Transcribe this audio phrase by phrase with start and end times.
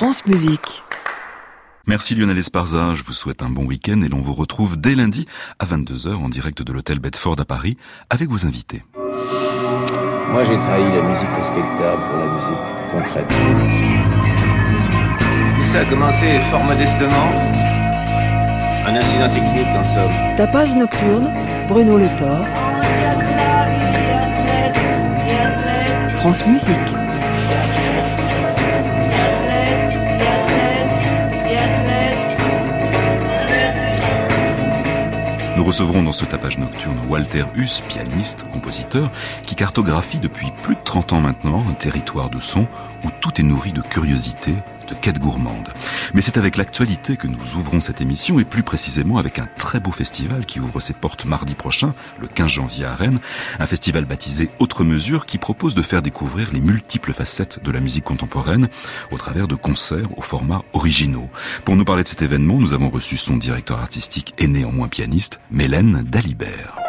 [0.00, 0.82] France Musique.
[1.86, 5.26] Merci Lionel Esparza, je vous souhaite un bon week-end et l'on vous retrouve dès lundi
[5.58, 7.76] à 22h en direct de l'hôtel Bedford à Paris
[8.08, 8.82] avec vos invités.
[8.96, 13.28] Moi j'ai trahi la musique respectable pour la musique concrète.
[15.58, 17.32] Tout ça a commencé fort modestement.
[18.86, 20.36] Un incident technique en somme.
[20.38, 21.30] Tapage nocturne,
[21.68, 22.46] Bruno Le Thor.
[26.14, 26.99] France Musique.
[35.60, 39.10] Nous recevrons dans ce tapage nocturne Walter Huss, pianiste, compositeur,
[39.42, 42.66] qui cartographie depuis plus de 30 ans maintenant un territoire de son
[43.20, 44.54] tout est nourri de curiosité,
[44.88, 45.68] de quête gourmande.
[46.14, 49.78] Mais c'est avec l'actualité que nous ouvrons cette émission et plus précisément avec un très
[49.78, 53.20] beau festival qui ouvre ses portes mardi prochain, le 15 janvier à Rennes,
[53.58, 57.80] un festival baptisé Autre Mesure qui propose de faire découvrir les multiples facettes de la
[57.80, 58.68] musique contemporaine
[59.10, 61.30] au travers de concerts au format originaux.
[61.64, 65.40] Pour nous parler de cet événement, nous avons reçu son directeur artistique et néanmoins pianiste,
[65.50, 66.79] Mélène Dalibert.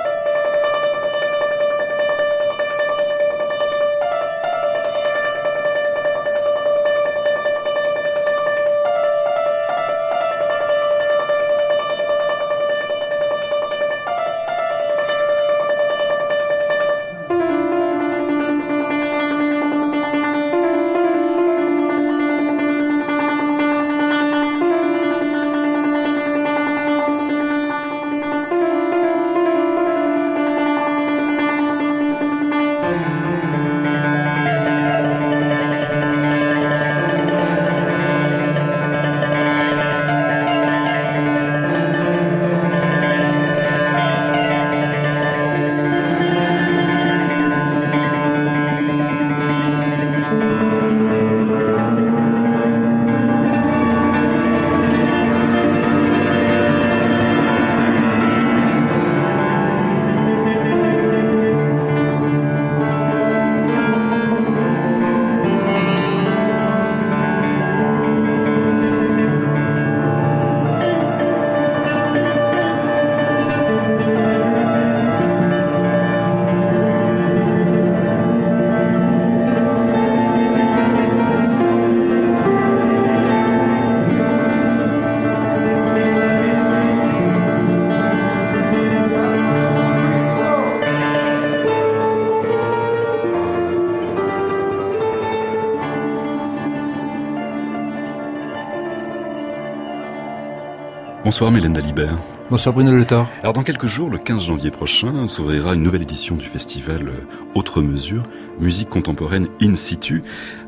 [101.32, 102.18] Bonsoir Mélène Dalibert.
[102.50, 103.06] Bonsoir Bruno Le.
[103.42, 107.24] Alors dans quelques jours, le 15 janvier prochain, s'ouvrira une nouvelle édition du festival euh,
[107.56, 108.24] Autre Mesure,
[108.60, 110.24] musique contemporaine in situ,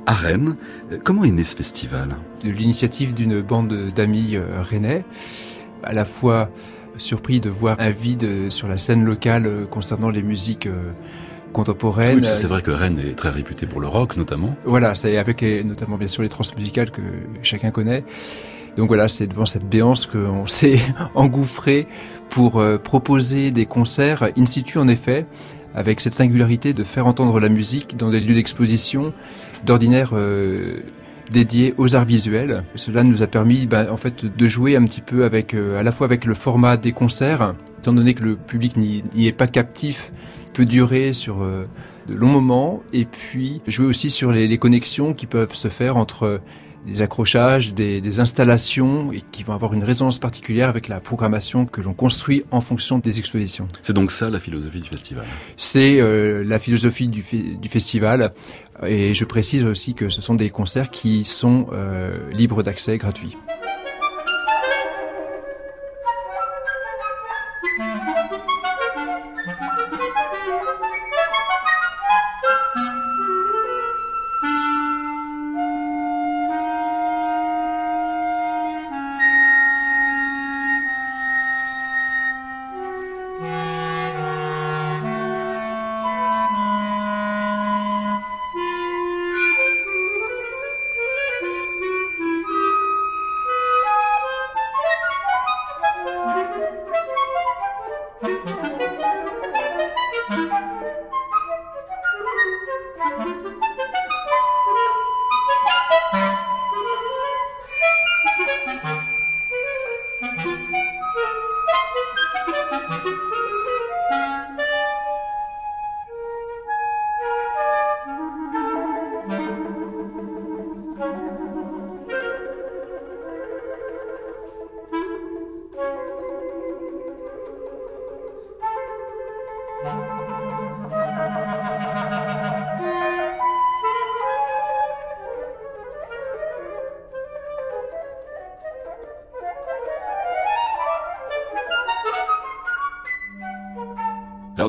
[0.05, 0.55] à Rennes.
[0.93, 2.15] Euh, comment est né ce festival?
[2.45, 5.03] De l'initiative d'une bande d'amis euh, rennais,
[5.83, 6.49] à la fois
[6.95, 10.69] surpris de voir un vide sur la scène locale concernant les musiques
[11.51, 12.19] contemporaines.
[12.19, 14.55] Oui, c'est vrai que Rennes est très réputé pour le rock notamment.
[14.63, 17.01] Voilà, c'est avec notamment bien sûr les transmusicales que
[17.41, 18.05] chacun connaît.
[18.77, 20.79] Donc voilà, c'est devant cette béance qu'on s'est
[21.15, 21.87] engouffré
[22.29, 25.25] pour euh, proposer des concerts in situ en effet,
[25.75, 29.13] avec cette singularité de faire entendre la musique dans des lieux d'exposition
[29.65, 30.79] d'ordinaire euh,
[31.31, 32.63] dédiés aux arts visuels.
[32.75, 35.83] Cela nous a permis bah, en fait de jouer un petit peu avec euh, à
[35.83, 39.47] la fois avec le format des concerts, étant donné que le public n'y est pas
[39.47, 40.11] captif,
[40.53, 45.25] peut durer sur de longs moments, et puis jouer aussi sur les, les connexions qui
[45.25, 46.41] peuvent se faire entre
[46.85, 51.81] des accrochages, des, installations et qui vont avoir une résonance particulière avec la programmation que
[51.81, 53.67] l'on construit en fonction des expositions.
[53.81, 55.25] C'est donc ça la philosophie du festival
[55.57, 58.33] C'est euh, la philosophie du, du, festival
[58.85, 63.35] et je précise aussi que ce sont des concerts qui sont euh, libres d'accès gratuits.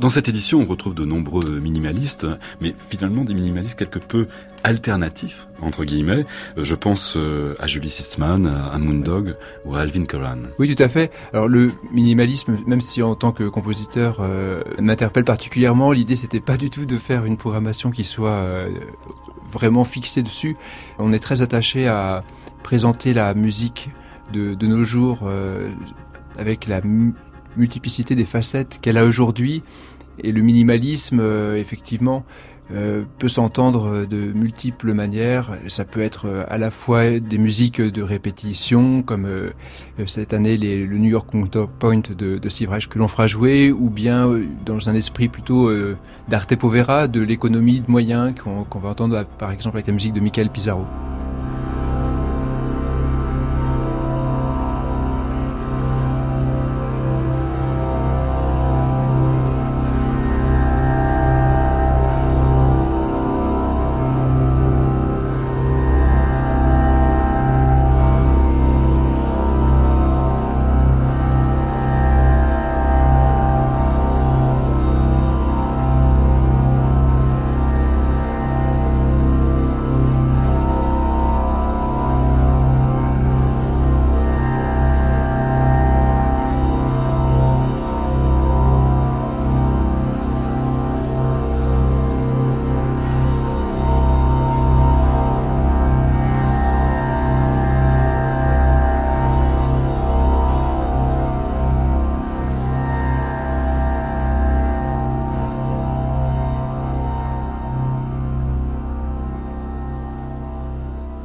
[0.05, 2.27] Dans cette édition, on retrouve de nombreux minimalistes,
[2.61, 4.29] mais finalement des minimalistes quelque peu
[4.63, 6.27] alternatifs, entre guillemets.
[6.59, 9.35] Euh, je pense euh, à Julie Sistman, à Moondog
[9.65, 10.43] ou à Alvin Curran.
[10.59, 11.11] Oui, tout à fait.
[11.33, 16.59] Alors le minimalisme, même si en tant que compositeur euh, m'interpelle particulièrement, l'idée c'était pas
[16.59, 18.47] du tout de faire une programmation qui soit
[19.51, 20.55] vraiment fixée dessus.
[20.99, 22.25] On est très attaché à
[22.63, 23.89] présenter la musique
[24.35, 25.27] de nos jours
[26.39, 26.83] avec la
[27.57, 29.63] multiplicité des facettes qu'elle a aujourd'hui.
[30.23, 32.25] Et le minimalisme, euh, effectivement,
[32.73, 35.59] euh, peut s'entendre de multiples manières.
[35.69, 39.29] Ça peut être euh, à la fois des musiques de répétition, comme
[40.07, 44.31] cette année le New York Counterpoint de, de Reich que l'on fera jouer, ou bien
[44.65, 45.71] dans un esprit plutôt
[46.29, 50.21] d'arte povera, de l'économie de moyens qu'on va entendre par exemple avec la musique de
[50.21, 50.87] Michael Pizarro.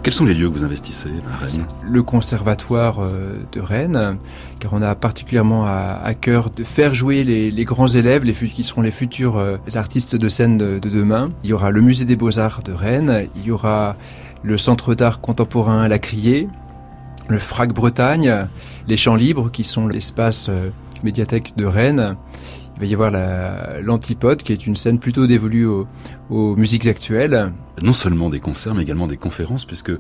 [0.10, 4.18] Quels sont les lieux que vous investissez à Rennes Le conservatoire euh, de Rennes,
[4.60, 8.90] car on a particulièrement à, cœur de faire jouer les, grands élèves, qui seront les
[8.90, 11.30] futurs euh, artistes de scène de, demain.
[11.44, 13.98] Il y aura le musée des beaux-arts de Rennes, il y aura
[14.42, 16.48] le centre d'art contemporain La Criée,
[17.28, 18.48] le FRAC Bretagne,
[18.88, 20.72] les Champs Libres, qui sont l'espace euh,
[21.04, 22.16] médiathèque de Rennes,
[22.80, 27.52] il va y avoir l'Antipode, qui est une scène plutôt dévolue aux, musiques actuelles.
[27.82, 29.92] Non seulement des concerts, mais également des conférences, puisque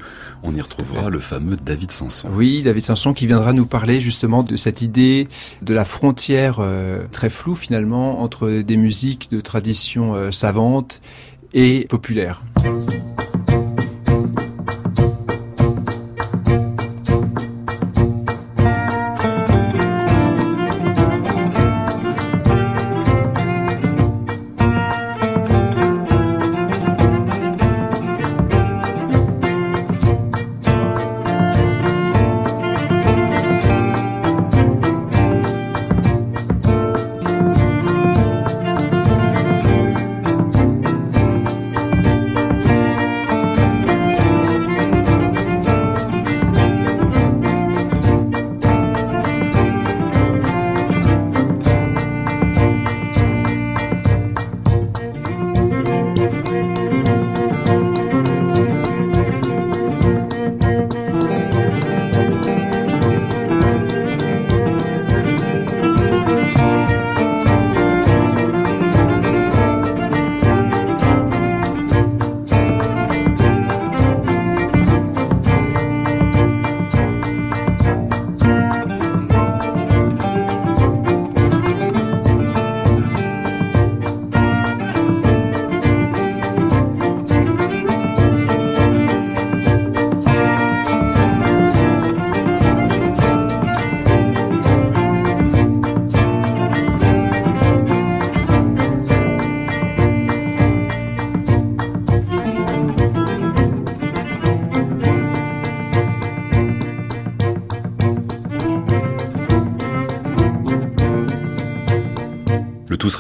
[0.44, 2.30] on y retrouvera le fameux David Sanson.
[2.34, 5.28] Oui, David Sanson qui viendra nous parler justement de cette idée
[5.62, 11.02] de la frontière euh, très floue finalement entre des musiques de tradition euh, savante
[11.54, 12.44] et populaire.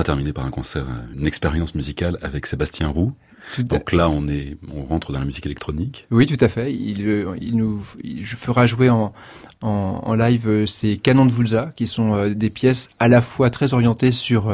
[0.09, 0.85] Terminé par un concert,
[1.15, 3.13] une expérience musicale avec Sébastien Roux.
[3.59, 6.07] Donc là, on est, on rentre dans la musique électronique.
[6.09, 6.73] Oui, tout à fait.
[6.73, 9.13] Il, euh, il nous, il fera jouer en,
[9.61, 13.21] en, en live euh, ces canons de Vulza, qui sont euh, des pièces à la
[13.21, 14.51] fois très orientées sur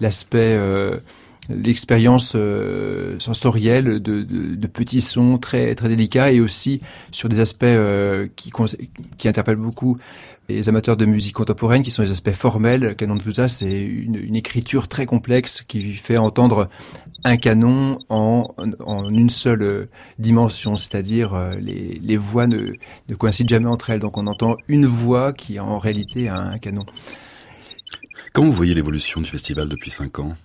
[0.00, 0.58] l'aspect
[1.48, 2.36] l'expérience
[3.18, 6.80] sensorielle de, de, de, petits sons très très délicats et aussi
[7.10, 7.64] sur des aspects
[8.36, 8.52] qui,
[9.18, 9.96] qui interpellent beaucoup
[10.50, 12.94] les amateurs de musique contemporaine, qui sont les aspects formels.
[12.96, 16.66] Canon de Vusa, c'est une, écriture très complexe qui fait entendre
[17.24, 18.48] un canon en,
[19.10, 19.88] une seule
[20.18, 22.72] dimension, c'est-à-dire euh, les, voix ne,
[23.18, 23.98] coïncident jamais entre elles.
[23.98, 26.86] Donc on entend une voix qui en réalité a un canon.
[28.32, 30.36] Comment vous voyez l'évolution du festival depuis cinq ans?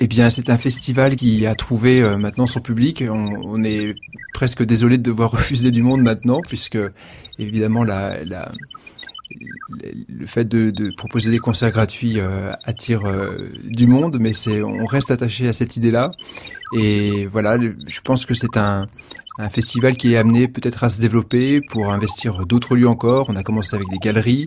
[0.00, 3.04] Eh bien, c'est un festival qui a trouvé euh, maintenant son public.
[3.08, 3.94] On, est
[4.32, 6.78] presque désolé de devoir refuser du monde maintenant, puisque
[7.38, 8.52] évidemment la, la
[9.30, 14.62] le fait de, de, proposer des concerts gratuits euh, attire euh, du monde, mais c'est
[14.62, 16.10] on reste attaché à cette idée-là.
[16.74, 18.86] Et voilà, je pense que c'est un,
[19.38, 23.26] un festival qui est amené peut-être à se développer pour investir d'autres lieux encore.
[23.28, 24.44] On a commencé avec des galeries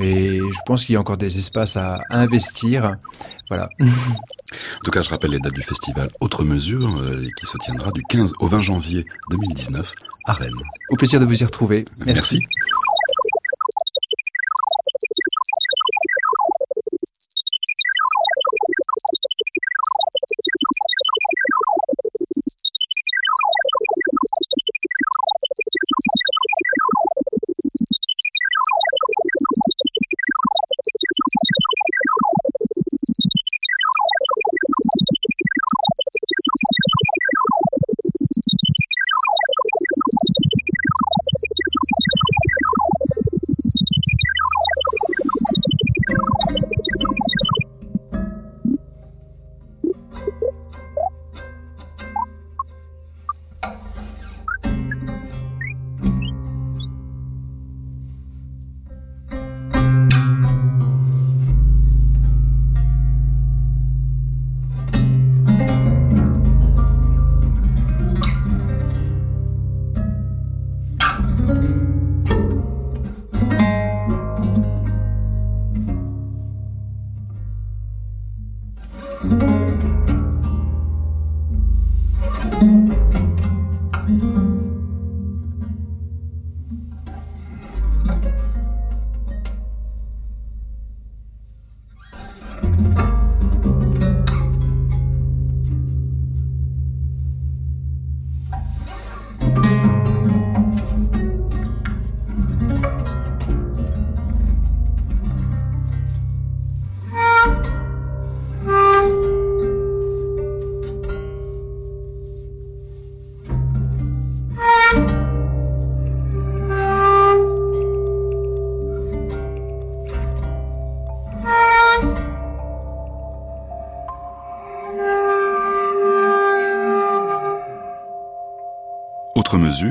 [0.00, 2.96] et je pense qu'il y a encore des espaces à investir.
[3.48, 3.68] Voilà.
[4.52, 7.90] En tout cas, je rappelle les dates du festival Autre Mesure euh, qui se tiendra
[7.90, 9.94] du 15 au 20 janvier 2019
[10.26, 10.52] à Rennes.
[10.90, 11.86] Au plaisir de vous y retrouver.
[12.04, 12.38] Merci.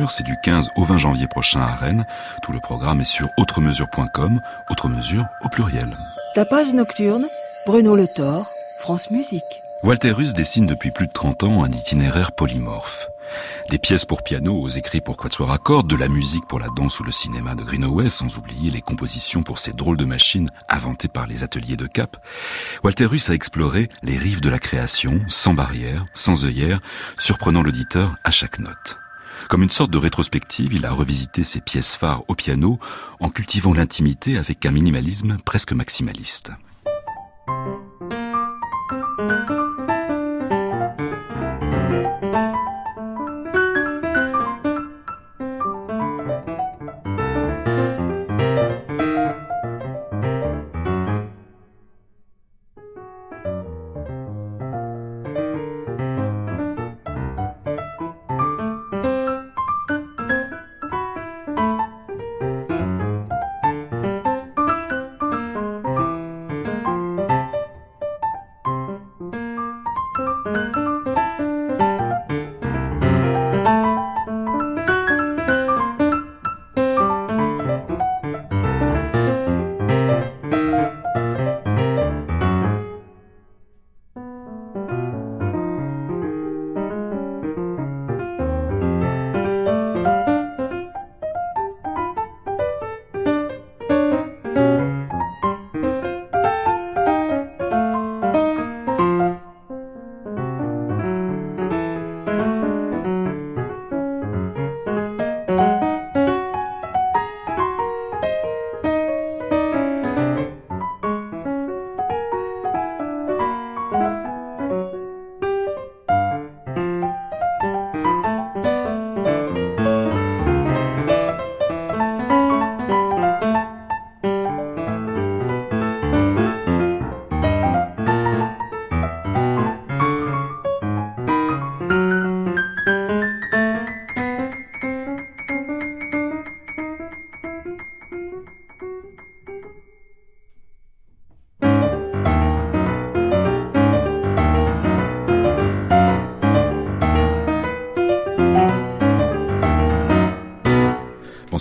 [0.10, 2.06] C'est du 15 au 20 janvier prochain à Rennes.
[2.42, 4.42] Tout le programme est sur autremesure.com,
[4.72, 5.96] autre mesure au pluriel.
[6.34, 7.24] Tapage nocturne,
[7.68, 8.48] Bruno Le Thor,
[8.80, 9.44] France Musique.
[9.84, 13.08] Walter Russ dessine depuis plus de 30 ans un itinéraire polymorphe.
[13.70, 16.68] Des pièces pour piano aux écrits pour quatuor à cordes, de la musique pour la
[16.76, 20.50] danse ou le cinéma de Greenaway, sans oublier les compositions pour ces drôles de machines
[20.70, 22.18] inventées par les ateliers de Cap.
[22.84, 26.80] Walter Russ a exploré les rives de la création, sans barrière, sans œillère,
[27.20, 28.98] surprenant l'auditeur à chaque note.
[29.50, 32.80] Comme une sorte de rétrospective, il a revisité ses pièces phares au piano
[33.20, 36.52] en cultivant l'intimité avec un minimalisme presque maximaliste.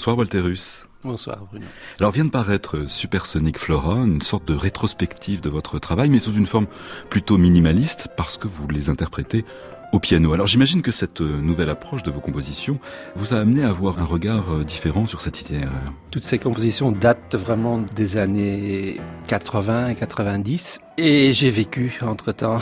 [0.01, 0.87] Bonsoir Walter Russ.
[1.05, 1.67] Bonsoir Bruno.
[1.99, 6.33] Alors vient de paraître Supersonic Flora, une sorte de rétrospective de votre travail, mais sous
[6.33, 6.69] une forme
[7.11, 9.45] plutôt minimaliste parce que vous les interprétez
[9.93, 10.33] au piano.
[10.33, 12.79] Alors j'imagine que cette nouvelle approche de vos compositions
[13.15, 15.69] vous a amené à avoir un regard euh, différent sur cette itinéraire.
[16.11, 22.61] Toutes ces compositions datent vraiment des années 80 et 90 et j'ai vécu entre-temps.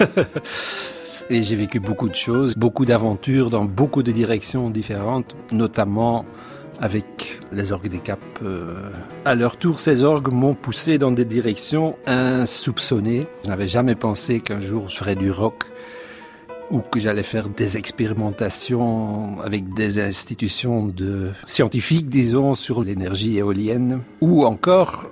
[1.30, 6.24] et j'ai vécu beaucoup de choses, beaucoup d'aventures dans beaucoup de directions différentes, notamment
[6.80, 8.22] avec les orgues des Caps.
[8.42, 8.90] Euh,
[9.24, 13.26] à leur tour, ces orgues m'ont poussé dans des directions insoupçonnées.
[13.44, 15.64] Je n'avais jamais pensé qu'un jour je ferais du rock
[16.70, 24.00] ou que j'allais faire des expérimentations avec des institutions de scientifiques, disons, sur l'énergie éolienne,
[24.20, 25.04] ou encore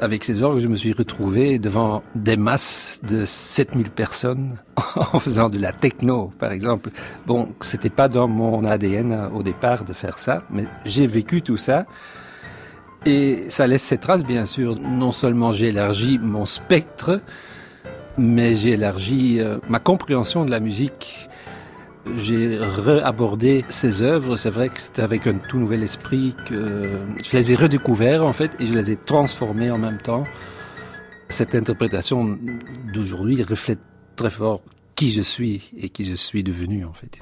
[0.00, 4.58] avec ces orgues, je me suis retrouvé devant des masses de 7000 personnes
[4.96, 6.90] en faisant de la techno, par exemple.
[7.26, 11.56] Bon, c'était pas dans mon ADN au départ de faire ça, mais j'ai vécu tout
[11.56, 11.86] ça.
[13.06, 14.76] Et ça laisse ses traces, bien sûr.
[14.76, 17.20] Non seulement j'ai élargi mon spectre,
[18.16, 21.27] mais j'ai élargi euh, ma compréhension de la musique
[22.16, 24.36] j'ai réabordé ces œuvres.
[24.36, 28.32] C'est vrai que c'était avec un tout nouvel esprit que je les ai redécouvertes en
[28.32, 30.24] fait et je les ai transformées en même temps.
[31.28, 32.38] Cette interprétation
[32.92, 33.80] d'aujourd'hui reflète
[34.16, 34.62] très fort
[34.94, 37.20] qui je suis et qui je suis devenu en fait.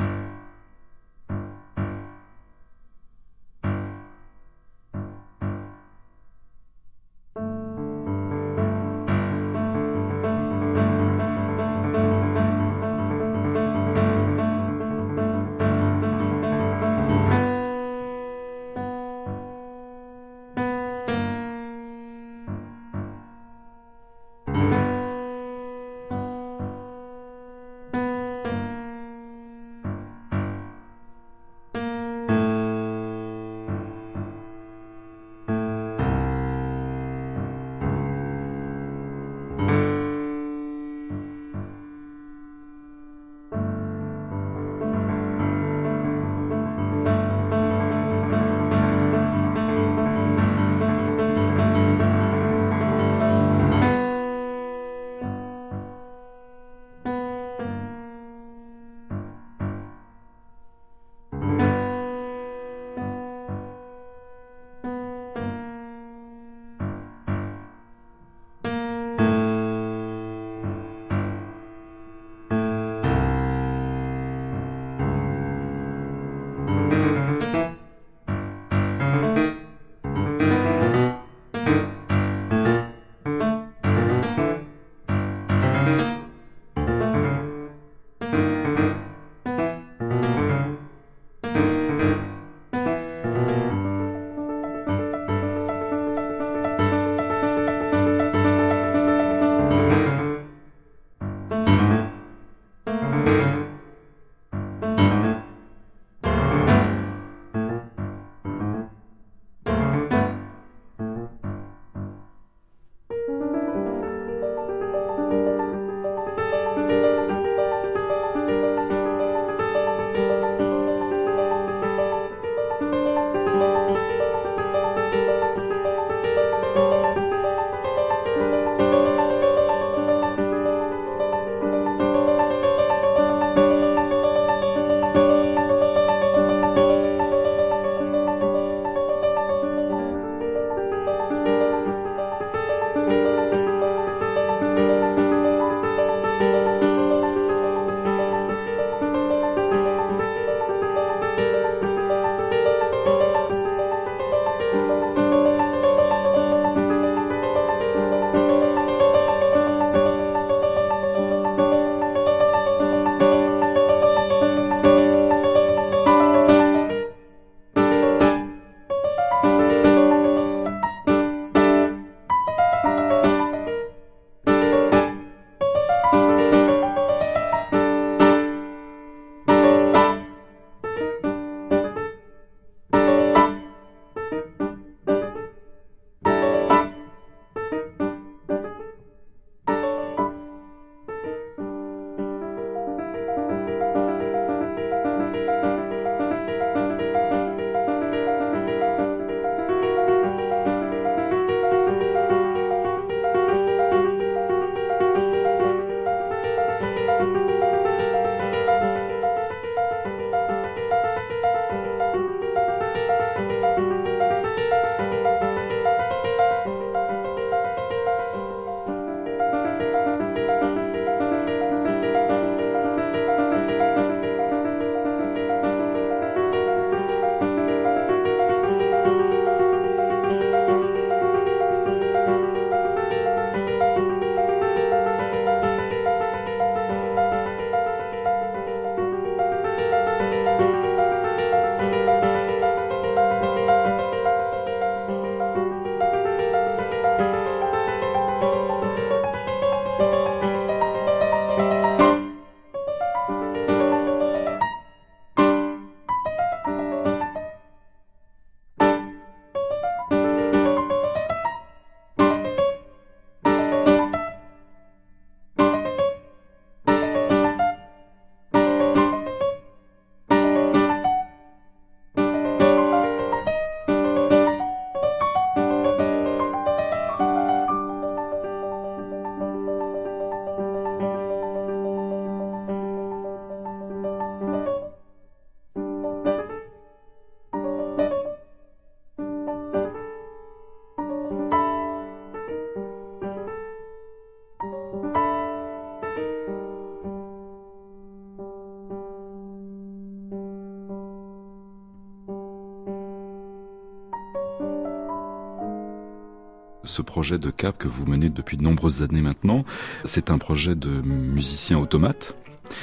[306.96, 309.64] Ce projet de cap que vous menez depuis de nombreuses années maintenant.
[310.06, 312.34] C'est un projet de musicien automate.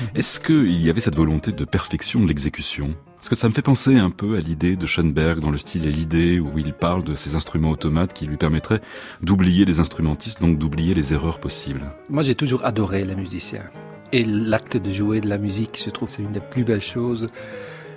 [0.02, 0.08] Mhm.
[0.16, 2.96] Est-ce qu'il y avait cette volonté de perfection de l'exécution?
[3.16, 5.88] Parce que ça me fait penser un peu à l'idée de Schoenberg dans le style
[5.88, 8.82] et l'idée où il parle de ces instruments automates qui lui permettraient
[9.22, 11.92] d'oublier les instrumentistes, donc d'oublier les erreurs possibles.
[12.10, 13.64] Moi j'ai toujours adoré les musiciens.
[14.12, 16.82] Et l'acte de jouer de la musique, je trouve que c'est une des plus belles
[16.82, 17.28] choses.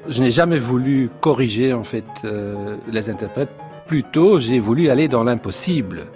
[0.09, 3.51] Je n'ai jamais voulu corriger en fait euh, les interprètes.
[3.87, 6.07] Plutôt, j'ai voulu aller dans l'impossible.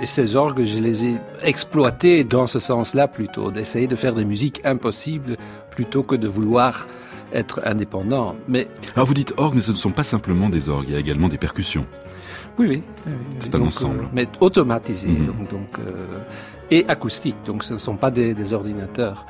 [0.00, 4.24] Et ces orgues, je les ai exploités dans ce sens-là plutôt, d'essayer de faire des
[4.24, 5.36] musiques impossibles
[5.70, 6.86] plutôt que de vouloir
[7.32, 8.36] être indépendant.
[8.48, 10.96] Mais alors vous dites orgues, mais ce ne sont pas simplement des orgues, il y
[10.96, 11.86] a également des percussions.
[12.58, 12.82] Oui, oui.
[13.40, 14.04] C'est un ensemble.
[14.04, 15.26] Euh, mais automatisé, mhm.
[15.26, 16.18] donc, donc euh,
[16.70, 17.36] et acoustique.
[17.44, 19.26] Donc ce ne sont pas des, des ordinateurs.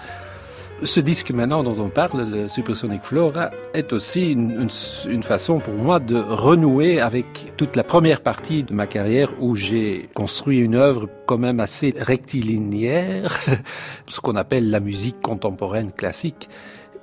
[0.82, 6.00] Ce disque maintenant dont on parle, le Supersonic Flora, est aussi une, façon pour moi
[6.00, 11.08] de renouer avec toute la première partie de ma carrière où j'ai construit une œuvre
[11.26, 13.40] quand même assez rectilinéaire,
[14.06, 16.48] ce qu'on appelle la musique contemporaine classique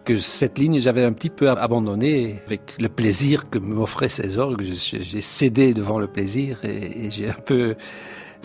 [0.03, 4.63] que cette ligne, j'avais un petit peu abandonné avec le plaisir que m'offraient ces orgues.
[4.63, 7.75] J'ai cédé devant le plaisir et j'ai un peu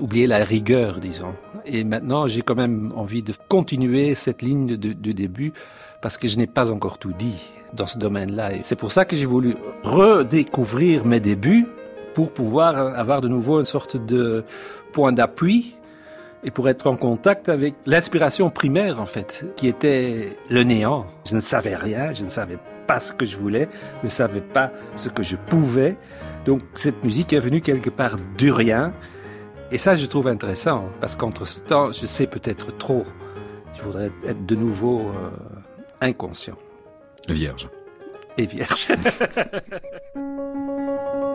[0.01, 1.35] oublié la rigueur, disons.
[1.65, 5.53] Et maintenant, j'ai quand même envie de continuer cette ligne du début
[6.03, 8.55] parce que je n'ai pas encore tout dit dans ce domaine-là.
[8.55, 11.67] Et c'est pour ça que j'ai voulu redécouvrir mes débuts
[12.15, 14.45] pour pouvoir avoir de nouveau une sorte de
[14.93, 15.77] point d'appui
[16.45, 21.07] et pour être en contact avec l'inspiration primaire, en fait, qui était le néant.
[21.29, 23.69] Je ne savais rien, je ne savais pas ce que je voulais,
[24.03, 25.97] je ne savais pas ce que je pouvais.
[26.47, 28.93] Donc cette musique est venue quelque part du rien.
[29.73, 33.05] Et ça, je trouve intéressant, parce qu'entre ce temps, je sais peut-être trop.
[33.75, 35.31] Je voudrais être de nouveau euh,
[36.01, 36.57] inconscient.
[37.29, 37.69] Vierge.
[38.39, 38.89] Et vierge.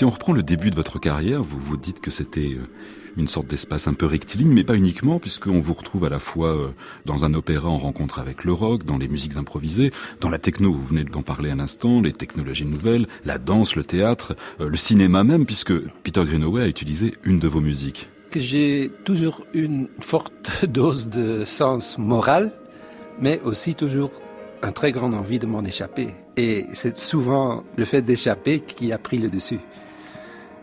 [0.00, 2.66] Si on reprend le début de votre carrière, vous vous dites que c'était euh,
[3.18, 6.56] une sorte d'espace un peu rectiligne, mais pas uniquement, puisqu'on vous retrouve à la fois
[6.56, 6.68] euh,
[7.04, 10.72] dans un opéra en rencontre avec le rock, dans les musiques improvisées, dans la techno,
[10.72, 14.76] vous venez d'en parler un instant, les technologies nouvelles, la danse, le théâtre, euh, le
[14.78, 18.08] cinéma même, puisque Peter Greenaway a utilisé une de vos musiques.
[18.30, 22.52] que j'ai toujours une forte dose de sens moral,
[23.20, 24.12] mais aussi toujours
[24.62, 26.14] un très grande envie de m'en échapper.
[26.38, 29.60] Et c'est souvent le fait d'échapper qui a pris le dessus.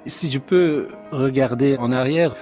[0.08, 2.36] Si je peux regarder en arrière,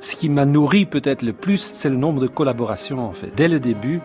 [0.00, 3.32] ce qui m'a nourri peut-être le plus, c'est le nombre de collaborations en fait.
[3.34, 4.00] Dès le début,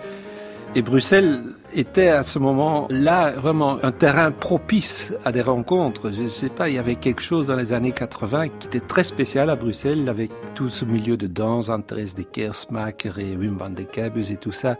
[0.73, 1.43] et Bruxelles
[1.73, 6.11] était à ce moment-là vraiment un terrain propice à des rencontres.
[6.13, 8.79] Je ne sais pas, il y avait quelque chose dans les années 80 qui était
[8.79, 13.57] très spécial à Bruxelles avec tout ce milieu de danse, Andres de Kersmaker et Wim
[13.57, 14.77] van de Keibus et tout ça.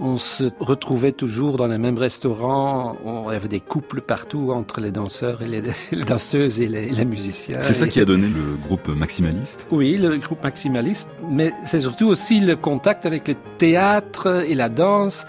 [0.00, 2.96] On se retrouvait toujours dans les mêmes restaurants.
[3.04, 6.66] On il y avait des couples partout entre les danseurs et les, les danseuses et
[6.66, 7.58] les, les musiciens.
[7.60, 9.66] C'est ça Et- qui a donné le groupe maximaliste?
[9.70, 14.68] Oui, le groupe maximaliste, mais c'est surtout aussi le contact avec le théâtre et la
[14.68, 15.24] danse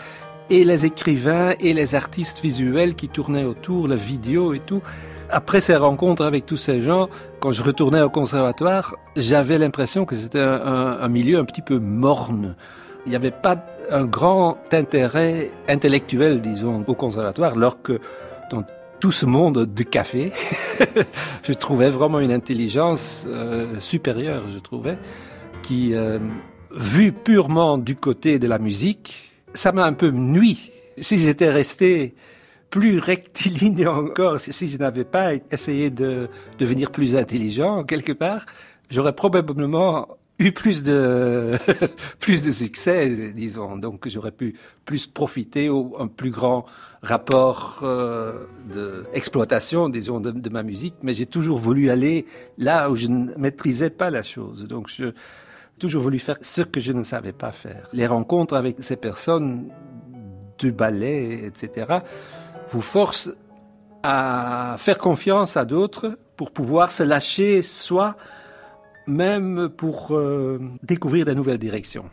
[0.49, 4.82] et les écrivains et les artistes visuels qui tournaient autour, la vidéo et tout.
[5.30, 7.10] Après ces rencontres avec tous ces gens,
[7.41, 11.62] quand je retournais au conservatoire, j'avais l'impression que c'était un, un- un milieu un petit
[11.62, 12.56] peu morne.
[13.05, 17.99] Il n'y avait pas un grand intérêt intellectuel, disons, au conservatoire, alors que
[18.49, 18.63] dans
[18.99, 20.31] tout ce monde de café,
[21.43, 24.97] je trouvais vraiment une intelligence euh, supérieure, je trouvais,
[25.61, 26.19] qui, euh,
[26.73, 30.71] vu purement du côté de la musique, ça m'a un peu nui.
[30.97, 32.15] Si j'étais resté
[32.69, 38.45] plus rectiligne encore, si je n'avais pas essayé de devenir plus intelligent quelque part,
[38.89, 40.07] j'aurais probablement
[40.51, 41.58] plus de
[42.19, 43.77] plus de succès, disons.
[43.77, 46.65] Donc j'aurais pu plus profiter au un plus grand
[47.01, 48.45] rapport euh,
[49.13, 50.95] d'exploitation, disons, de, de ma musique.
[51.03, 52.25] Mais j'ai toujours voulu aller
[52.58, 54.65] là où je ne maîtrisais pas la chose.
[54.67, 55.13] Donc je
[55.79, 57.89] toujours voulu faire ce que je ne savais pas faire.
[57.93, 59.69] Les rencontres avec ces personnes
[60.58, 61.99] du ballet, etc.,
[62.69, 63.32] vous forcent
[64.03, 68.15] à faire confiance à d'autres pour pouvoir se lâcher soi
[69.07, 72.05] même pour euh, découvrir de nouvelles directions.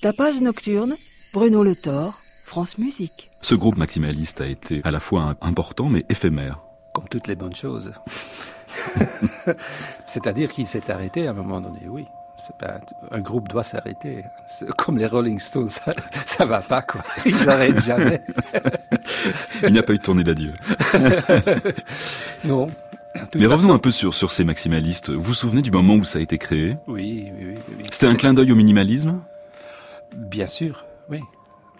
[0.00, 0.94] Tapage nocturne,
[1.34, 2.14] Bruno Le Thor,
[2.46, 3.30] France Musique.
[3.42, 6.58] Ce groupe maximaliste a été à la fois important mais éphémère.
[6.94, 7.92] Comme toutes les bonnes choses.
[10.06, 12.06] C'est-à-dire qu'il s'est arrêté à un moment donné, oui.
[12.58, 12.80] Pas,
[13.10, 14.24] un groupe doit s'arrêter.
[14.78, 15.92] Comme les Rolling Stones, ça,
[16.24, 17.02] ça va pas, quoi.
[17.26, 18.22] Ils s'arrêtent jamais.
[19.62, 20.54] Il n'y a pas eu de tournée d'adieu.
[22.44, 22.70] non.
[23.34, 25.10] Mais revenons un peu sur, sur ces maximalistes.
[25.10, 26.78] Vous vous souvenez du moment où ça a été créé?
[26.86, 27.82] Oui, oui, oui, oui.
[27.92, 29.20] C'était un clin d'œil au minimalisme?
[30.16, 31.20] Bien sûr, oui.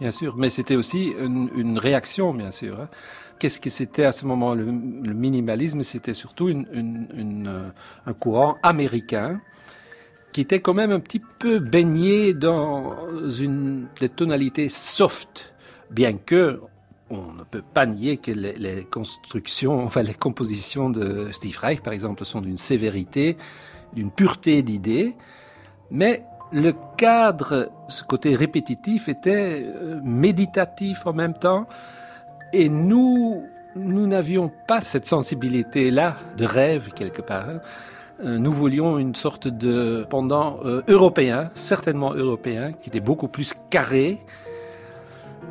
[0.01, 0.37] Bien sûr.
[0.37, 2.81] Mais c'était aussi une, réaction, bien sûr.
[2.81, 2.89] Hein.
[3.39, 7.71] Qu'est-ce que c'était à ce moment le, minimalisme, c'était surtout une, euh,
[8.07, 9.41] un courant américain
[10.33, 12.95] qui était quand même un petit peu baigné dans
[13.29, 15.53] une des tonalités soft,
[15.91, 16.61] bien que
[17.11, 21.81] on ne peut pas nier que les, les, constructions, enfin les compositions de Steve Reich,
[21.81, 23.37] par exemple, sont d'une sévérité,
[23.93, 25.17] d'une pureté d'idées,
[25.91, 31.67] mais le cadre, ce côté répétitif, était euh, méditatif en même temps,
[32.53, 33.45] et nous,
[33.77, 37.49] nous n'avions pas cette sensibilité-là de rêve quelque part.
[37.49, 37.61] Hein.
[38.25, 43.55] Euh, nous voulions une sorte de pendant euh, européen, certainement européen, qui était beaucoup plus
[43.71, 44.19] carré,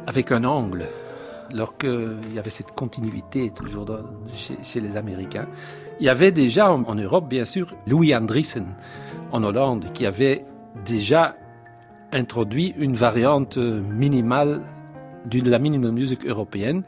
[0.05, 0.85] avec un angle
[1.51, 3.87] alors qu'il y avait cette continuité toujours
[4.31, 5.47] chez, les Américains.
[5.99, 8.67] Il y avait déjà en, en, Europe, bien sûr, Louis Andriessen
[9.31, 10.45] en Hollande, qui avait
[10.85, 11.35] déjà
[12.11, 14.61] introduit une variante minimale
[15.25, 16.83] de la minimum music européenne.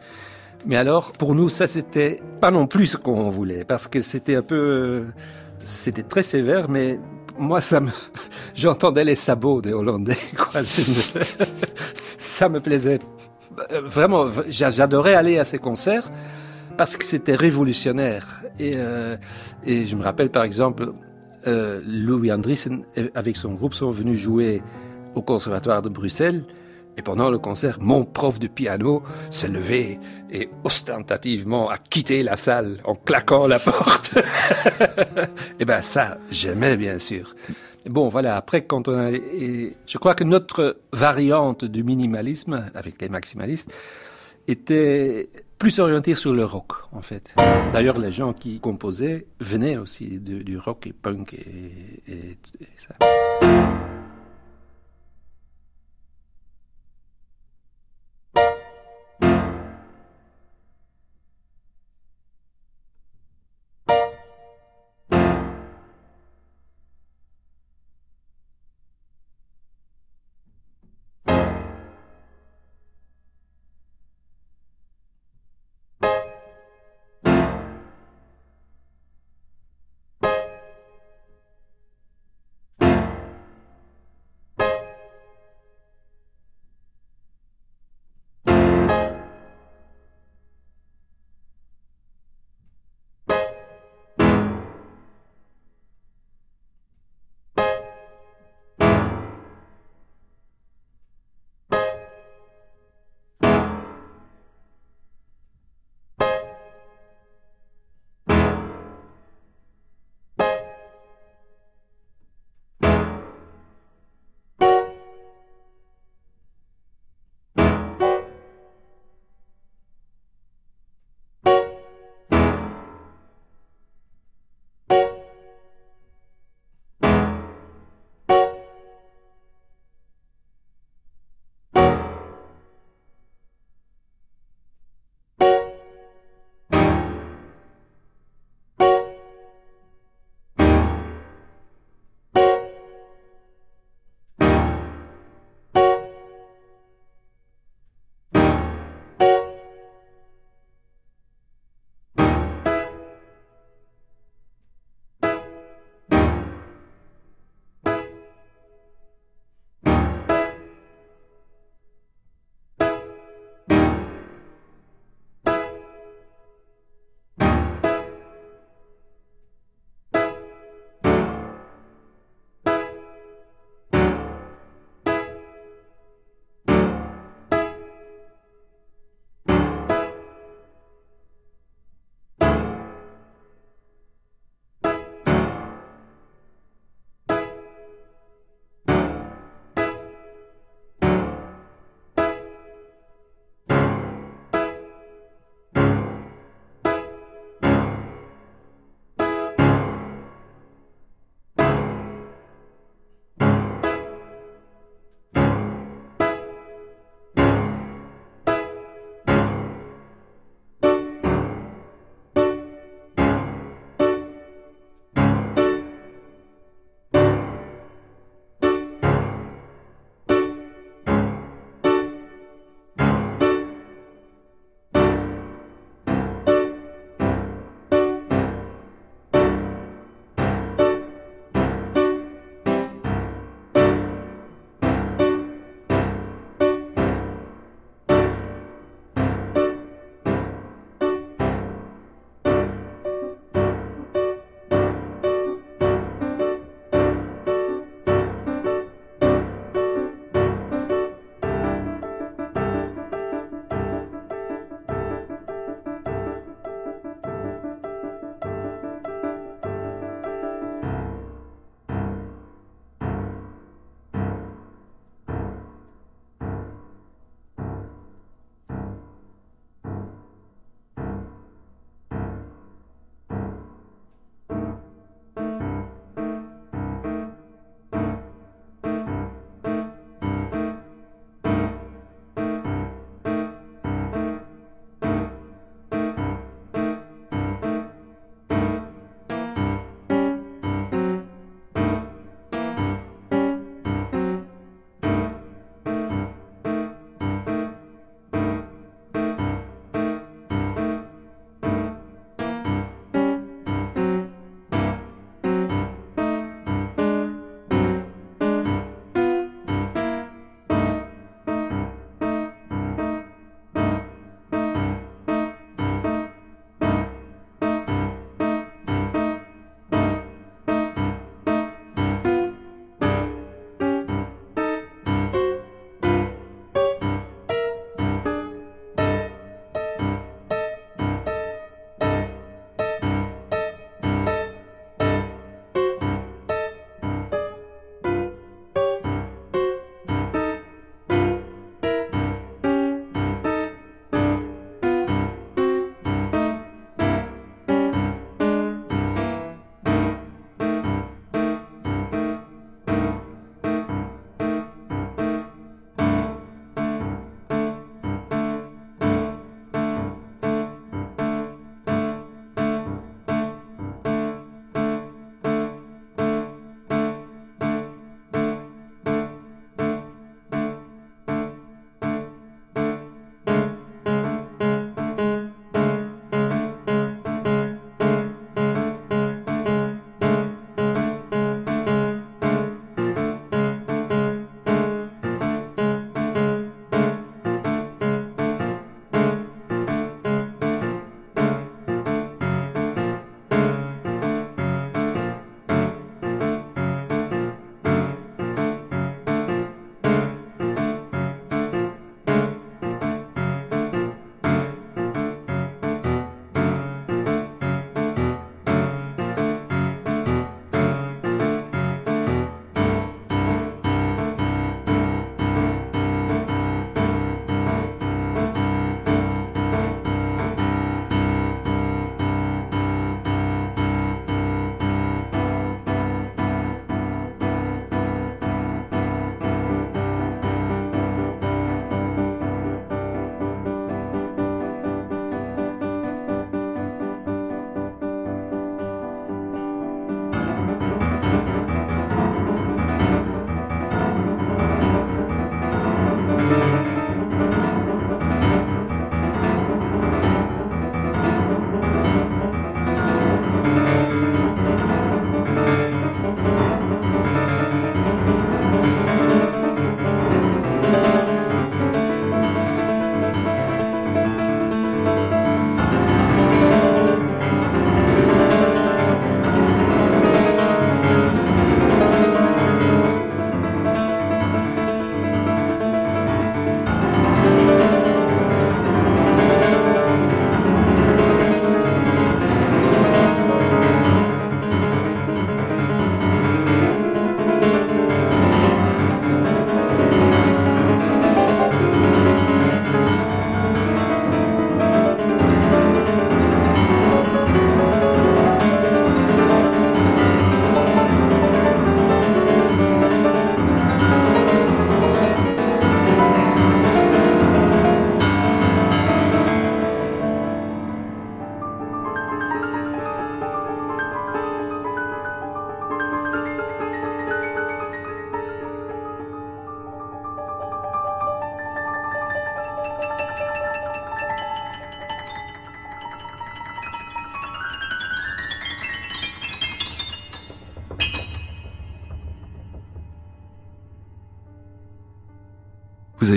[0.66, 4.36] Mais alors, pour nous, ça, c'était pas non plus ce qu'on voulait, parce que c'était
[4.36, 5.06] un peu,
[5.58, 7.00] c'était très sévère, mais
[7.38, 7.90] moi, ça me,
[8.56, 10.62] j'entendais les sabots des Hollandais, quoi.
[12.18, 13.00] ça me plaisait
[13.72, 16.10] euh, vraiment, j'adorais aller à ces concerts
[16.78, 18.44] parce que c'était révolutionnaire.
[18.60, 19.18] Et, euh,
[19.64, 20.94] et je me rappelle par exemple,
[21.48, 22.84] euh, Louis Andriessen
[23.16, 24.62] avec son groupe sont venus jouer
[25.16, 26.44] au conservatoire de Bruxelles.
[26.98, 29.98] Et pendant le concert, mon prof de piano s'est levé
[30.30, 34.18] et ostentativement a quitté la salle en claquant la porte.
[35.60, 37.34] et ben ça, j'aimais bien sûr.
[37.86, 43.02] Bon, voilà, après, quand on a, et je crois que notre variante du minimalisme, avec
[43.02, 43.74] les maximalistes,
[44.48, 45.30] était
[45.62, 47.36] plus orientée sur le rock, en fait.
[47.72, 52.68] D'ailleurs, les gens qui composaient venaient aussi du, du rock et punk et, et, et
[52.78, 52.96] ça.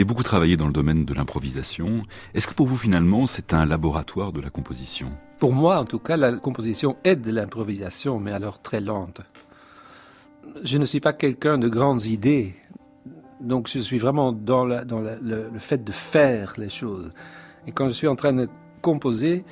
[0.05, 2.03] Avez beaucoup travaillé dans le domaine de l'improvisation.
[2.35, 5.09] Est-ce que pour vous finalement c'est un laboratoire de la composition?
[5.39, 9.23] Pour moi en tout cas, la composition est de l'improvisation, mais alors très lente.
[10.63, 12.55] Je ne suis pas quelqu'un de grandes idées,
[13.41, 17.11] donc je suis vraiment dans, le fait de faire les choses.
[17.67, 18.49] Et quand je suis en train de
[18.83, 19.47] composer,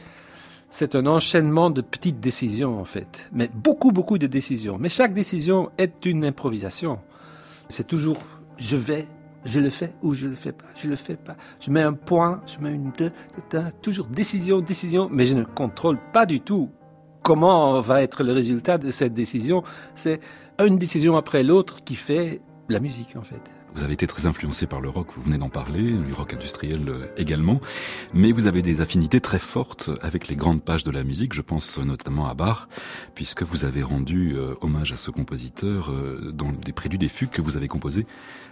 [0.69, 4.77] c'est un enchaînement de petites décisions en fait, mais beaucoup beaucoup de décisions.
[4.79, 6.99] Mais chaque décision est une improvisation.
[7.71, 8.19] C'est toujours
[8.59, 9.07] je vais
[9.45, 10.67] je le fais ou je le fais pas.
[10.77, 11.37] Je le fais pas.
[11.61, 13.13] Je mets un point, je mets une deux,
[13.81, 16.71] toujours décision, décision, mais je ne contrôle pas du tout
[17.23, 19.63] comment va être le résultat de cette décision.
[19.95, 20.21] C'est
[20.59, 23.41] une décision après l'autre qui fait la musique en fait.
[23.75, 26.89] Vous avez été très influencé par le rock, vous venez d'en parler, du rock industriel
[26.89, 27.61] euh, également,
[28.13, 31.41] mais vous avez des affinités très fortes avec les grandes pages de la musique, je
[31.41, 32.69] pense notamment à Bach,
[33.15, 37.31] puisque vous avez rendu euh, hommage à ce compositeur euh, dans des préludes et fugues
[37.31, 38.07] que vous avez composés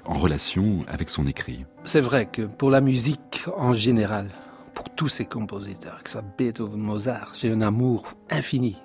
[0.07, 1.67] en relation avec son écrit.
[1.85, 4.31] C'est vrai que pour la musique en général,
[4.75, 8.81] pour tous ces compositeurs, que ce soit Beethoven, Mozart, j'ai un amour infini.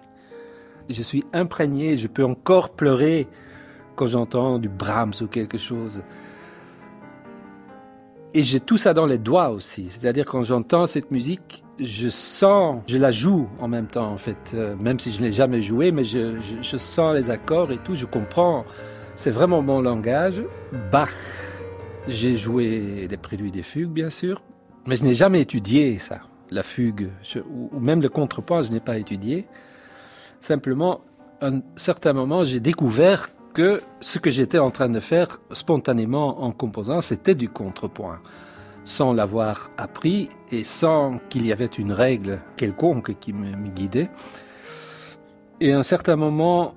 [0.89, 3.27] Je suis imprégné, je peux encore pleurer
[3.95, 6.01] quand j'entends du Brahms ou quelque chose.
[8.37, 9.87] Et j'ai tout ça dans les doigts aussi.
[9.87, 14.51] C'est-à-dire quand j'entends cette musique, je sens, je la joue en même temps en fait.
[14.53, 17.77] Euh, même si je ne l'ai jamais jouée, mais je, je, sens les accords et
[17.77, 18.65] tout, je comprends.
[19.15, 20.43] C'est vraiment mon langage.
[20.91, 21.13] Bach,
[22.09, 24.41] j'ai joué des préludes des fugues bien sûr,
[24.85, 26.19] mais je n'ai jamais étudié ça.
[26.51, 27.07] La fugue,
[27.49, 29.47] ou même le contrepoint, je n'ai pas étudié.
[30.41, 30.99] Simplement,
[31.39, 36.43] à un certain moment, j'ai découvert que ce que j'étais en train de faire spontanément
[36.43, 38.19] en composant, c'était du contrepoint,
[38.83, 44.09] sans l'avoir appris et sans qu'il y avait une règle quelconque qui me, guidait.
[45.61, 46.75] Et à un certain moment,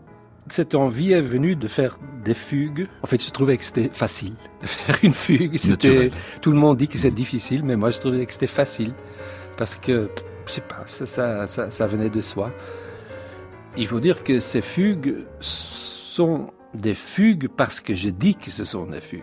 [0.48, 2.86] cette envie est venue de faire des fugues.
[3.02, 5.56] En fait, je trouvais que c'était facile de faire une fugue.
[5.56, 8.94] C'était, tout le monde dit que c'est difficile, mais moi, je trouvais que c'était facile
[9.56, 10.08] parce que,
[10.46, 12.52] je sais pas, ça, ça, ça venait de soi.
[13.76, 18.64] Il faut dire que ces fugues sont des fugues parce que je dis que ce
[18.64, 19.22] sont des fugues,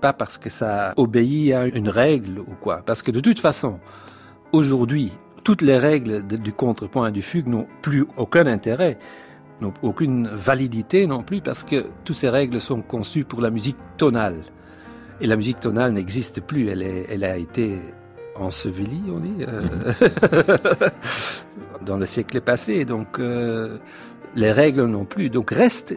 [0.00, 2.82] pas parce que ça obéit à une règle ou quoi.
[2.84, 3.78] Parce que de toute façon,
[4.52, 5.12] aujourd'hui,
[5.44, 8.98] toutes les règles du contrepoint et du fugue n'ont plus aucun intérêt,
[9.60, 13.76] n'ont aucune validité non plus, parce que toutes ces règles sont conçues pour la musique
[13.96, 14.42] tonale.
[15.20, 17.80] Et la musique tonale n'existe plus, elle, est, elle a été
[18.34, 19.62] ensevelie, on dit, euh,
[21.86, 22.84] dans le siècle passé.
[22.84, 23.78] Donc, euh,
[24.34, 25.30] les règles non plus.
[25.30, 25.94] Donc, reste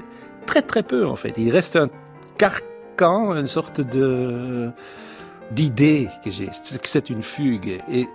[0.50, 1.34] très très peu en fait.
[1.38, 1.90] Il reste un
[2.40, 4.72] carcan, une sorte de
[5.52, 7.82] d'idée que j'ai, c'est une fugue.
[7.92, 8.08] Et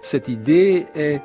[0.00, 1.20] cette idée est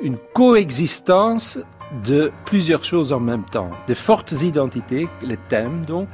[0.00, 1.58] une coexistence
[2.04, 3.70] de plusieurs choses en même temps.
[3.88, 6.08] De fortes identités, les thèmes donc,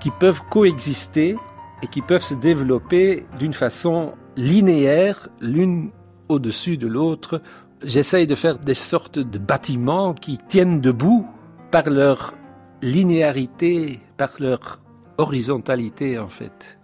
[0.00, 1.36] qui peuvent coexister
[1.82, 5.90] et qui peuvent se développer d'une façon linéaire, l'une
[6.28, 7.42] au-dessus de l'autre.
[7.82, 11.26] J'essaye de faire des sortes de bâtiments qui tiennent debout
[11.72, 12.34] par leur
[12.84, 14.80] linéarité, par leur
[15.16, 16.78] horizontalité en fait.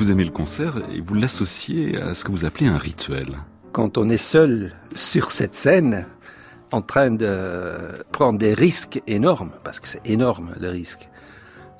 [0.00, 3.36] Vous aimez le concert et vous l'associez à ce que vous appelez un rituel.
[3.72, 6.06] Quand on est seul sur cette scène,
[6.72, 7.74] en train de
[8.10, 11.10] prendre des risques énormes, parce que c'est énorme le risque,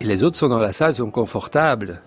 [0.01, 2.03] et les autres sont dans la salle, sont confortables,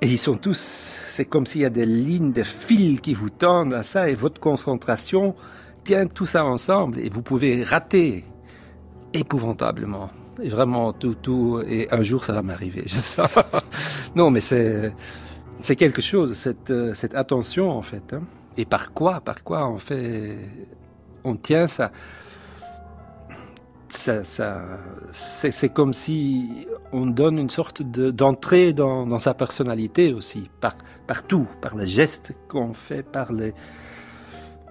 [0.00, 3.30] et ils sont tous, c'est comme s'il y a des lignes de fils qui vous
[3.30, 5.36] tendent à ça, et votre concentration
[5.84, 8.24] tient tout ça ensemble, et vous pouvez rater
[9.12, 10.10] épouvantablement.
[10.42, 13.30] Et vraiment, tout, tout, et un jour ça va m'arriver, je sens.
[14.16, 14.92] non, mais c'est,
[15.64, 18.12] c'est quelque chose, cette, cette attention en fait.
[18.12, 18.22] Hein.
[18.56, 20.36] Et par quoi, par quoi on fait,
[21.24, 21.90] on tient ça.
[23.88, 31.76] C'est comme si on donne une sorte d'entrée dans, sa personnalité aussi, par, tout, par
[31.76, 33.54] les gestes qu'on fait, par les,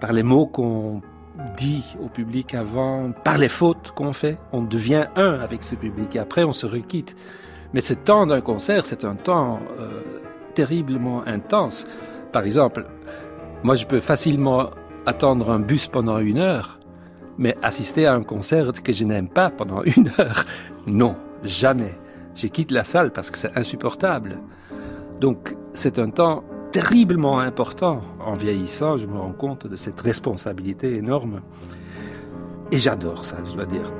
[0.00, 1.00] par les mots qu'on
[1.56, 6.14] dit au public avant, par les fautes qu'on fait, on devient un avec ce public
[6.14, 7.16] et après on se requitte.
[7.72, 10.20] Mais ce temps d'un concert, c'est un temps euh,
[10.54, 11.86] terriblement intense.
[12.32, 12.86] Par exemple,
[13.62, 14.70] moi je peux facilement
[15.06, 16.78] attendre un bus pendant une heure,
[17.38, 20.44] mais assister à un concert que je n'aime pas pendant une heure,
[20.86, 21.98] non, jamais.
[22.34, 24.38] Je quitte la salle parce que c'est insupportable.
[25.20, 28.00] Donc c'est un temps terriblement important.
[28.18, 31.42] En vieillissant, je me rends compte de cette responsabilité énorme.
[32.72, 33.92] Et j'adore ça, je dois dire.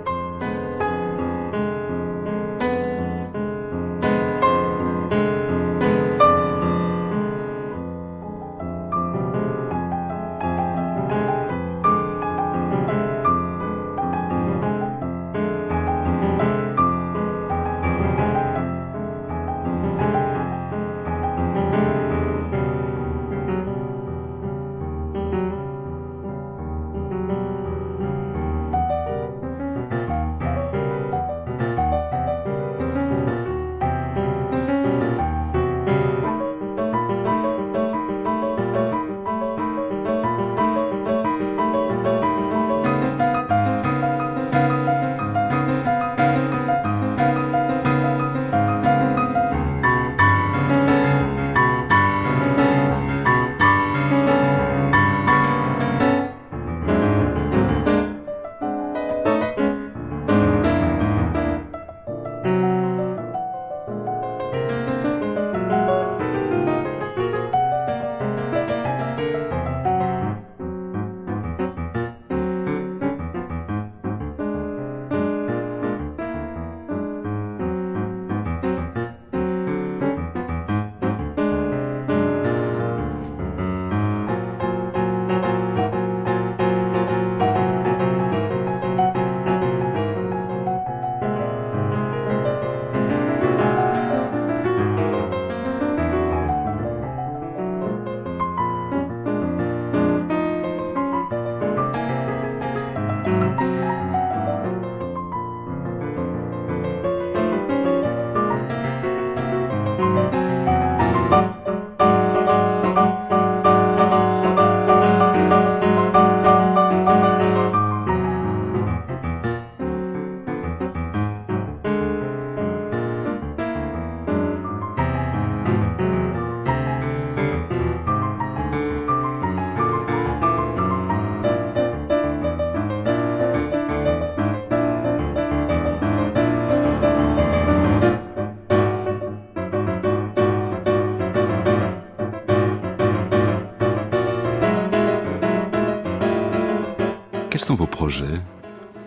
[147.65, 148.43] Sont vos projets?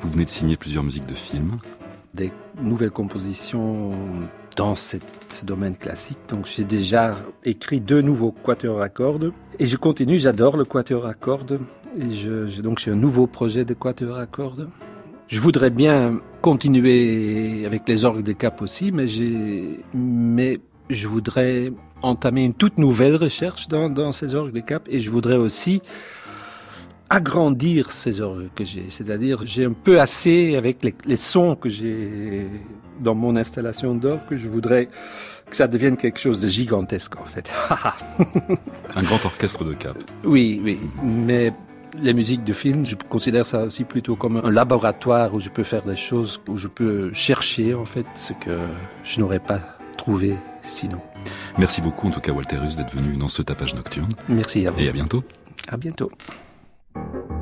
[0.01, 1.59] Vous venez de signer plusieurs musiques de films.
[2.15, 3.91] Des nouvelles compositions
[4.55, 4.97] dans ce
[5.43, 6.17] domaine classique.
[6.27, 10.17] Donc j'ai déjà écrit deux nouveaux quatuors à cordes et je continue.
[10.17, 11.59] J'adore le quatuor à cordes
[11.99, 14.67] et donc j'ai un nouveau projet de quatuor à cordes.
[15.27, 19.05] Je voudrais bien continuer avec les orgues de cap aussi, mais
[20.89, 25.35] je voudrais entamer une toute nouvelle recherche dans, ces orgues de cap et je voudrais
[25.35, 25.83] aussi
[27.09, 28.85] agrandir ces orgues que j'ai.
[28.89, 32.47] C'est-à-dire, j'ai un peu assez avec les, sons que j'ai
[32.99, 34.89] dans mon installation d'orgue que je voudrais
[35.49, 37.53] que ça devienne quelque chose de gigantesque, en fait.
[38.95, 39.97] un grand orchestre de cap.
[40.25, 40.79] Oui, oui.
[41.01, 41.53] Mais
[41.99, 45.63] les musiques de film, je considère ça aussi plutôt comme un laboratoire où je peux
[45.63, 48.59] faire des choses, où je peux chercher, en fait, ce que
[49.03, 49.59] je n'aurais pas
[49.95, 50.99] trouvé sinon.
[51.57, 54.09] Merci beaucoup, en tout cas, Walter Russ, d'être venu dans ce tapage nocturne.
[54.27, 54.79] Merci à vous.
[54.79, 55.23] Et à bientôt.
[55.67, 56.11] À bientôt.
[56.97, 57.36] Thank you.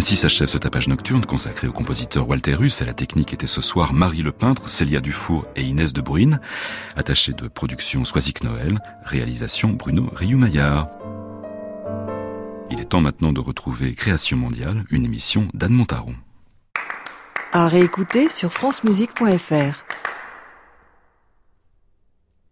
[0.00, 2.80] Ainsi s'achève ce tapage nocturne consacré au compositeur Walter Russ.
[2.80, 6.40] À la technique était ce soir Marie Le Peintre, Célia Dufour et Inès de Bruyne.
[6.96, 8.78] Attaché de production Soisic Noël.
[9.04, 10.88] Réalisation Bruno Rioumaillard.
[12.70, 16.14] Il est temps maintenant de retrouver Création mondiale, une émission d'Anne Montaron.
[17.52, 19.89] À réécouter sur francemusique.fr.